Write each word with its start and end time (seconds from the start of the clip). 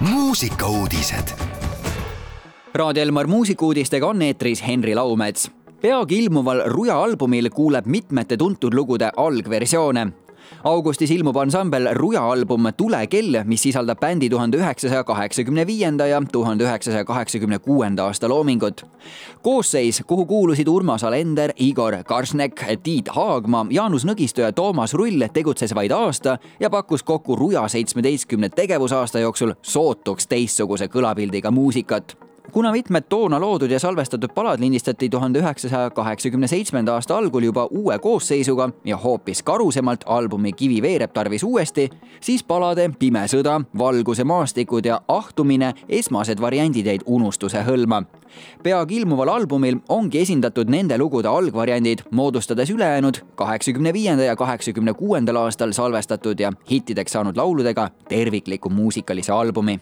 muusikauudised. 0.00 1.28
Raadio 2.74 3.02
Elmar 3.02 3.26
muusikuudistega 3.26 4.06
on 4.06 4.22
eetris 4.22 4.66
Henri 4.66 4.94
Laumets. 4.94 5.50
peagi 5.80 6.18
ilmuval 6.18 6.62
Ruja 6.66 7.02
albumil 7.02 7.50
kuuleb 7.50 7.86
mitmete 7.86 8.36
tuntud 8.36 8.74
lugude 8.74 9.10
algversioone 9.16 10.06
augustis 10.64 11.10
ilmub 11.10 11.36
ansambel 11.36 11.88
Ruja 11.94 12.22
album 12.30 12.66
Tule 12.76 13.06
kell, 13.06 13.42
mis 13.44 13.62
sisaldab 13.62 14.00
bändi 14.00 14.30
tuhande 14.30 14.56
üheksasaja 14.56 15.04
kaheksakümne 15.04 15.66
viienda 15.66 16.06
ja 16.06 16.22
tuhande 16.32 16.64
üheksasaja 16.64 17.04
kaheksakümne 17.04 17.58
kuuenda 17.58 18.04
aasta 18.04 18.28
loomingut. 18.28 18.86
koosseis, 19.42 20.02
kuhu 20.06 20.26
kuulusid 20.26 20.68
Urmas 20.68 21.04
Alender, 21.04 21.52
Igor 21.56 21.96
Karsnek, 22.04 22.64
Tiit 22.82 23.08
Haagma, 23.08 23.66
Jaanus 23.70 24.04
Nõgisto 24.04 24.40
ja 24.40 24.52
Toomas 24.52 24.94
Rull, 24.94 25.26
tegutses 25.32 25.74
vaid 25.74 25.90
aasta 25.90 26.38
ja 26.60 26.70
pakkus 26.70 27.02
kokku 27.02 27.36
Ruja 27.36 27.68
seitsmeteistkümne 27.68 28.48
tegevusaasta 28.48 29.18
jooksul 29.18 29.54
sootuks 29.62 30.26
teistsuguse 30.26 30.88
kõlapildiga 30.88 31.50
muusikat 31.50 32.27
kuna 32.52 32.72
mitmed 32.72 33.02
toona 33.08 33.40
loodud 33.40 33.70
ja 33.70 33.78
salvestatud 33.80 34.30
palad 34.34 34.60
lindistati 34.60 35.08
tuhande 35.08 35.38
üheksasaja 35.38 35.90
kaheksakümne 35.90 36.46
seitsmenda 36.46 36.94
aasta 36.94 37.16
algul 37.16 37.42
juba 37.42 37.68
uue 37.70 37.98
koosseisuga 37.98 38.70
ja 38.84 38.96
hoopis 38.96 39.42
karusemalt 39.42 40.04
albumi 40.06 40.52
Kivi 40.52 40.82
veereb 40.82 41.12
tarvis 41.12 41.42
uuesti, 41.44 41.90
siis 42.20 42.44
palade 42.44 42.90
Pime 42.98 43.26
sõda, 43.28 43.60
Valguse 43.78 44.24
maastikud 44.24 44.86
ja 44.86 45.00
Ahtumine 45.08 45.74
esmased 45.88 46.40
variandid 46.40 46.86
jäid 46.86 47.02
unustuse 47.06 47.62
hõlma. 47.66 48.02
peagi 48.62 48.96
ilmuval 48.96 49.28
albumil 49.28 49.78
ongi 49.88 50.20
esindatud 50.20 50.68
nende 50.70 50.98
lugude 50.98 51.28
algvariandid, 51.28 51.98
moodustades 52.10 52.70
ülejäänud 52.70 53.16
kaheksakümne 53.34 53.92
viienda 53.92 54.24
ja 54.24 54.36
kaheksakümne 54.36 54.92
kuuendal 54.94 55.36
aastal 55.36 55.72
salvestatud 55.72 56.40
ja 56.40 56.52
hittideks 56.70 57.12
saanud 57.12 57.36
lauludega 57.36 57.90
tervikliku 58.08 58.70
muusikalise 58.70 59.32
albumi 59.32 59.80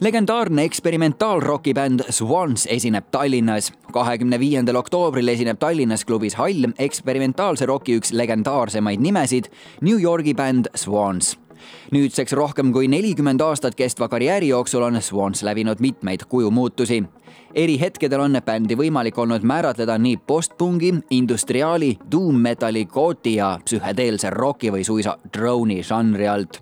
legendaarne 0.00 0.62
eksperimentaalroki 0.62 1.74
bänd 1.74 2.00
Swans 2.10 2.66
esineb 2.70 3.04
Tallinnas. 3.10 3.72
kahekümne 3.92 4.38
viiendal 4.40 4.76
oktoobril 4.76 5.28
esineb 5.28 5.58
Tallinnas 5.58 6.04
klubis 6.04 6.34
Hall 6.34 6.66
eksperimentaalse 6.78 7.66
roki 7.66 7.98
üks 7.98 8.12
legendaarsemaid 8.12 9.00
nimesid, 9.00 9.44
New 9.80 10.02
Yorgi 10.02 10.34
bänd 10.34 10.66
Swans 10.74 11.38
nüüdseks 11.92 12.32
rohkem 12.32 12.72
kui 12.72 12.88
nelikümmend 12.88 13.40
aastat 13.40 13.74
kestva 13.74 14.08
karjääri 14.08 14.48
jooksul 14.48 14.82
on 14.82 15.02
Swans 15.02 15.42
läbinud 15.42 15.80
mitmeid 15.80 16.26
kujumuutusi. 16.28 17.04
Eri 17.54 17.80
hetkedel 17.80 18.20
on 18.20 18.38
bändi 18.44 18.76
võimalik 18.76 19.18
olnud 19.18 19.42
määratleda 19.42 19.98
nii 19.98 20.16
postpungi, 20.26 20.94
industriaali, 21.10 21.98
doom 22.12 22.40
metali, 22.40 22.84
gooti 22.84 23.34
ja 23.34 23.58
psühhedeelse 23.64 24.30
roki 24.30 24.72
või 24.72 24.84
suisa 24.84 25.16
drone'i 25.36 25.82
žanri 25.82 26.28
alt. 26.28 26.60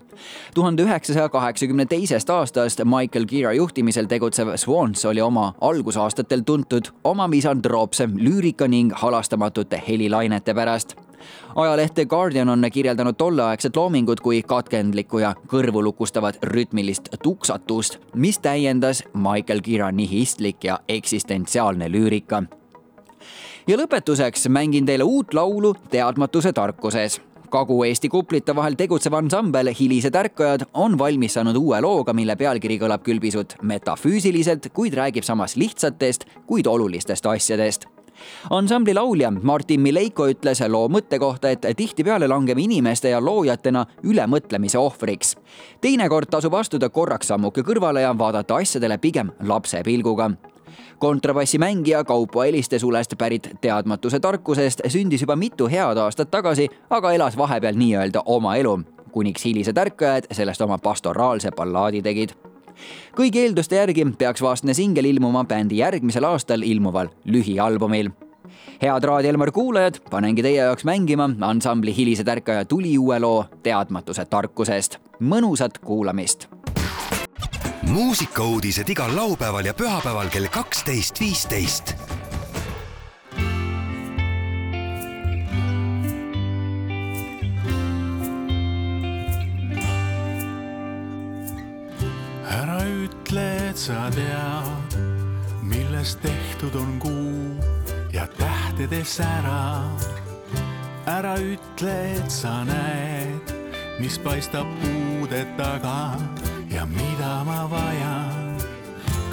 tuhande 0.53 0.83
üheksasaja 0.83 1.29
kaheksakümne 1.29 1.85
teisest 1.85 2.29
aastast 2.29 2.81
Michael 2.85 3.25
Gira 3.25 3.53
juhtimisel 3.53 4.05
tegutsev 4.05 4.55
Swans 4.55 5.05
oli 5.05 5.21
oma 5.21 5.53
algusaastatel 5.61 6.41
tuntud 6.45 6.91
oma 7.03 7.27
misandroopse 7.27 8.07
lüürika 8.15 8.67
ning 8.67 8.93
halastamatute 8.93 9.83
helilainete 9.87 10.53
pärast 10.53 10.95
ajaleht 11.55 11.93
The 11.93 12.05
Guardian 12.05 12.49
on 12.49 12.65
kirjeldanud 12.73 13.15
tolleaegset 13.17 13.75
loomingut 13.75 14.19
kui 14.19 14.41
katkendlikku 14.41 15.19
ja 15.19 15.33
kõrvulukustavat 15.47 16.39
rütmilist 16.43 17.09
tuksatust, 17.23 17.99
mis 18.15 18.39
täiendas 18.39 19.03
Michael 19.13 19.61
Gira 19.61 19.91
nihistlik 19.91 20.63
ja 20.63 20.79
eksistentsiaalne 20.87 21.91
lüürika. 21.91 22.43
ja 23.67 23.77
lõpetuseks 23.77 24.49
mängin 24.49 24.85
teile 24.85 25.03
uut 25.03 25.33
laulu 25.33 25.75
Teadmatuse 25.89 26.53
tarkuses 26.53 27.21
Kagu-Eesti 27.53 28.09
kuplite 28.09 28.55
vahel 28.57 28.73
tegutsev 28.73 29.13
ansambel 29.13 29.69
Hilised 29.79 30.15
ärkajad 30.17 30.65
on 30.73 30.97
valmis 30.97 31.35
saanud 31.37 31.59
uue 31.59 31.81
looga, 31.85 32.13
mille 32.17 32.33
pealkiri 32.35 32.79
kõlab 32.81 33.05
küll 33.05 33.21
pisut 33.21 33.53
metafüüsiliselt, 33.61 34.71
kuid 34.73 34.97
räägib 34.97 35.27
samas 35.27 35.53
lihtsatest, 35.53 36.25
kuid 36.49 36.65
olulistest 36.65 37.29
asjadest 37.29 37.92
ansambli 38.49 38.93
laulja 38.93 39.31
Martin 39.31 39.81
Mileiko 39.81 40.27
ütles 40.29 40.61
loo 40.67 40.87
mõtte 40.89 41.19
kohta, 41.19 41.49
et 41.49 41.65
tihtipeale 41.77 42.27
langeme 42.27 42.61
inimeste 42.61 43.09
ja 43.09 43.21
loojatena 43.21 43.85
ülemõtlemise 44.03 44.77
ohvriks. 44.77 45.35
teinekord 45.81 46.29
tasub 46.29 46.53
astuda 46.53 46.89
korraks 46.89 47.27
sammuke 47.27 47.61
kõrvale 47.61 48.01
ja 48.01 48.17
vaadata 48.17 48.55
asjadele 48.55 48.97
pigem 48.97 49.31
lapse 49.39 49.83
pilguga. 49.83 50.31
Kontrabassimängija 50.99 52.03
Kaupo 52.03 52.43
Eliste 52.43 52.79
sulest 52.79 53.13
pärit 53.17 53.49
teadmatuse 53.61 54.19
tarkusest 54.19 54.81
sündis 54.87 55.21
juba 55.21 55.35
mitu 55.35 55.67
head 55.67 55.97
aastat 55.97 56.31
tagasi, 56.31 56.69
aga 56.89 57.11
elas 57.11 57.37
vahepeal 57.37 57.75
nii-öelda 57.75 58.23
oma 58.25 58.55
elu, 58.55 58.79
kuniks 59.11 59.45
hilised 59.45 59.77
ärkajad 59.77 60.31
sellest 60.31 60.61
oma 60.61 60.77
pastoraalse 60.77 61.51
ballaadi 61.51 62.01
tegid 62.01 62.33
kõigi 63.17 63.43
eelduste 63.43 63.75
järgi 63.75 64.05
peaks 64.17 64.41
vastne 64.41 64.73
singel 64.73 65.05
ilmuma 65.05 65.45
bändi 65.45 65.77
järgmisel 65.81 66.23
aastal 66.23 66.61
ilmuval 66.61 67.09
lühialbumil. 67.25 68.11
head 68.81 69.03
Raadio 69.03 69.29
Elmar 69.29 69.51
kuulajad, 69.51 69.99
panengi 70.09 70.43
teie 70.43 70.61
jaoks 70.61 70.83
mängima 70.83 71.29
ansambli 71.41 71.95
Hilised 71.95 72.27
ärkajad 72.27 72.67
tuli 72.67 72.97
uue 72.97 73.19
loo 73.19 73.45
Teadmatuse 73.63 74.25
tarkusest. 74.25 74.97
mõnusat 75.19 75.79
kuulamist 75.79 76.47
muusikauudised 77.93 78.89
igal 78.89 79.15
laupäeval 79.15 79.65
ja 79.65 79.73
pühapäeval 79.73 80.29
kell 80.33 80.47
kaksteist, 80.51 81.19
viisteist. 81.19 81.95
Sa 93.83 94.07
tead, 94.15 94.95
millest 95.59 96.21
tehtud 96.23 96.75
on 96.75 96.99
kuu 96.99 97.59
ja 98.13 98.27
tähtede 98.27 99.03
sära. 99.03 99.83
ära 101.05 101.35
ütle, 101.35 102.15
et 102.15 102.31
sa 102.31 102.63
näed, 102.63 103.51
mis 103.99 104.15
paistab 104.23 104.67
puude 104.79 105.43
taga 105.57 106.15
ja 106.71 106.85
mida 106.85 107.43
ma 107.43 107.67
vajan, 107.67 108.55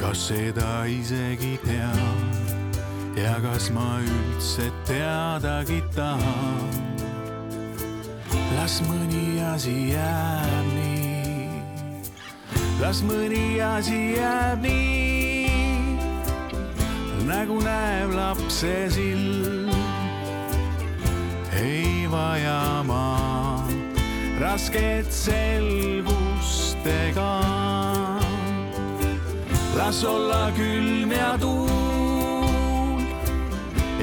kas 0.00 0.26
seda 0.32 0.82
isegi 0.84 1.54
tean 1.62 2.26
ja 3.14 3.38
kas 3.38 3.70
ma 3.70 4.02
üldse 4.02 4.66
teadagi 4.82 5.78
tahan. 5.94 6.74
las 8.58 8.82
mõni 8.82 9.38
asi 9.54 9.94
jääb 9.94 10.66
nii, 10.74 10.89
las 12.80 13.02
mõni 13.04 13.60
asi 13.62 14.16
jääb 14.16 14.64
nii, 14.64 15.96
nagu 17.28 17.60
näeb 17.62 18.14
lapse 18.16 18.88
silm. 18.90 19.68
ei 21.60 22.08
vaja 22.08 22.82
ma 22.88 23.68
rasket 24.40 25.12
selgu 25.12 26.20
lastega. 26.80 27.40
las 29.76 30.04
olla 30.04 30.50
külm 30.56 31.12
ja 31.12 31.38
tuul 31.38 33.02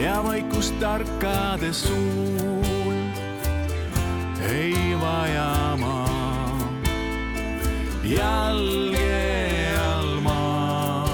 ja 0.02 0.24
vaikus 0.24 0.72
tarkade 0.80 1.74
suul. 1.74 2.96
ei 4.52 4.96
vaja 5.02 5.76
ma 5.80 5.87
jalge 8.07 9.75
all 9.84 10.22
maa. 10.23 11.07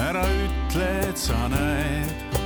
ära 0.00 0.24
ütle, 0.24 0.88
et 1.08 1.20
sa 1.20 1.36
näed, 1.52 2.40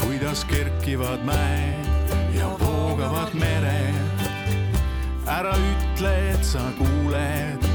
kuidas 0.00 0.46
kerkivad 0.48 1.20
mäed 1.28 2.16
ja 2.38 2.48
voogavad 2.62 3.36
mered. 3.36 4.24
ära 5.28 5.52
ütle, 5.52 6.16
et 6.32 6.44
sa 6.44 6.64
kuuled, 6.80 7.68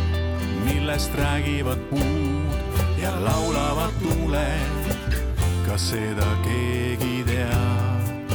millest 0.66 1.14
räägivad 1.22 1.86
puud 1.92 2.98
ja 3.02 3.14
laulavad 3.22 3.94
tuuled. 4.02 4.87
Kas 5.78 5.90
seda 5.92 6.30
keegi 6.44 7.18
teab 7.28 8.32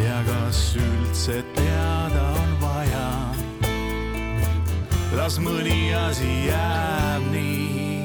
ja 0.00 0.18
kas 0.28 0.60
üldse 0.80 1.42
teada 1.56 2.22
on 2.42 2.54
vaja? 2.62 3.08
las 5.18 5.36
mõni 5.44 5.92
asi 5.92 6.30
jääb 6.46 7.28
nii 7.34 8.00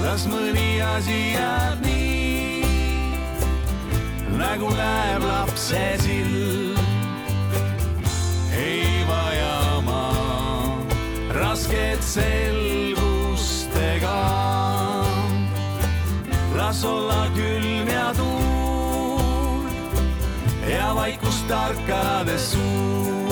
las 0.00 0.24
mõni 0.32 0.80
asi 0.94 1.18
jääb 1.34 1.84
nii, 1.84 2.64
nagu 4.40 4.72
näeb 4.80 5.28
lapse 5.28 5.84
silm. 6.06 6.80
ei 8.64 9.04
vaja 9.12 9.80
ma 9.84 10.04
rasket 11.36 12.00
selgust 12.16 12.87
samas 16.72 16.84
olla 16.84 17.26
külm 17.34 17.88
ja 17.88 18.14
tuul 18.16 19.68
ja 20.68 20.94
vaikus 20.94 21.42
tarkade 21.48 22.38
suul. 22.38 23.27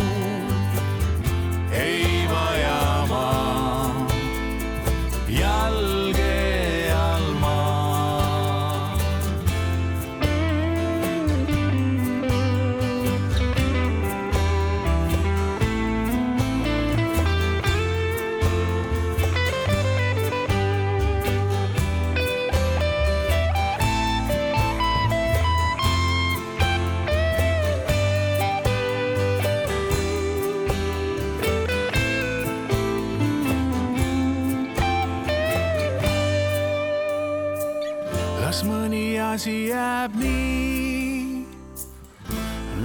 Las 38.57 38.65
mõni 38.65 39.19
asi 39.21 39.69
jääb 39.69 40.15
nii, 40.17 41.45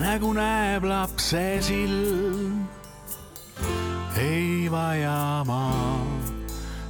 nagu 0.02 0.34
näeb 0.36 0.84
lapse 0.84 1.62
silm. 1.64 2.68
ei 4.20 4.68
vaja 4.68 5.44
ma 5.48 5.72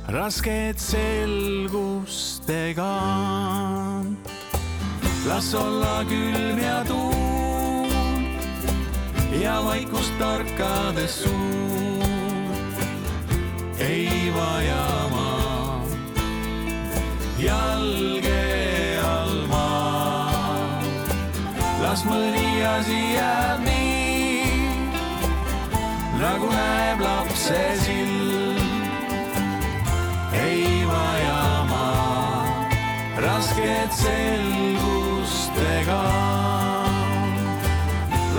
rasket 0.09 0.79
selgust 0.81 2.49
ega. 2.49 4.01
las 5.27 5.53
olla 5.53 6.01
külm 6.09 6.57
ja 6.57 6.83
tuul 6.83 7.85
ja 9.41 9.61
vaikust 9.63 10.17
tarkades 10.17 11.21
suur. 11.21 12.55
ei 13.77 14.33
vaja 14.33 15.07
ma 15.13 15.29
jalge 17.37 18.20
las 21.91 22.05
mõni 22.07 22.63
asi 22.63 22.97
jääb 23.17 23.65
nii, 23.65 24.51
nagu 26.21 26.47
näeb 26.47 27.01
lapse 27.03 27.63
silm. 27.81 28.69
ei 30.31 30.85
vaja 30.87 31.41
ma 31.67 31.89
rasket 33.25 33.91
selgust 33.91 35.59
ega. 35.75 36.07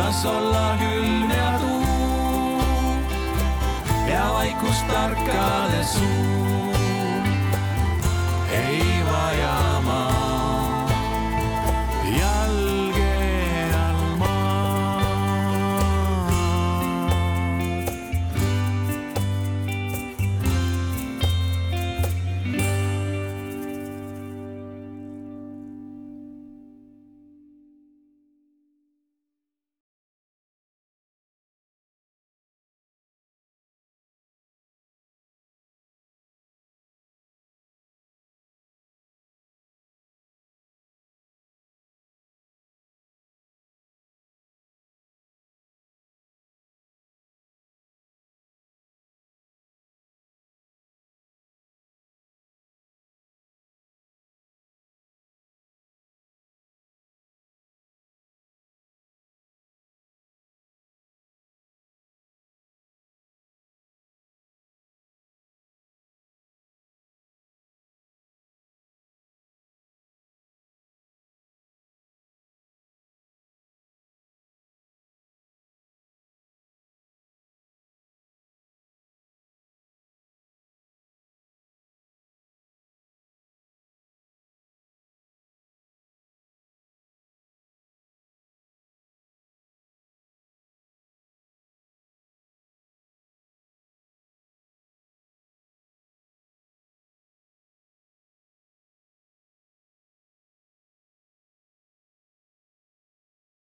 las 0.01 0.25
olla 0.25 0.67
külm 0.81 1.31
ja 1.37 1.53
tuul 1.61 3.01
ja 4.09 4.25
vaikust 4.33 4.89
tarkade 4.89 5.85
suu 5.93 6.73
ei 8.65 9.05
vaja 9.13 9.57
ma 9.85 10.42